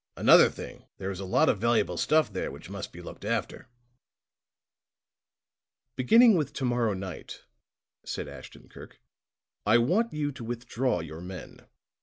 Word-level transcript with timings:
Another 0.17 0.49
thing, 0.49 0.85
there 0.97 1.11
is 1.11 1.19
a 1.19 1.25
lot 1.25 1.47
of 1.47 1.59
valuable 1.59 1.95
stuff 1.95 2.33
there 2.33 2.49
which 2.49 2.71
must 2.71 2.91
be 2.91 3.03
looked 3.03 3.23
after." 3.23 3.69
"Beginning 5.95 6.35
with 6.35 6.53
to 6.53 6.65
morrow 6.65 6.93
night," 6.95 7.43
said 8.03 8.27
Ashton 8.27 8.67
Kirk, 8.67 8.99
"I 9.63 9.77
want 9.77 10.11
you 10.11 10.31
to 10.31 10.43
withdraw 10.43 11.01
your 11.01 11.21
men. 11.21 11.67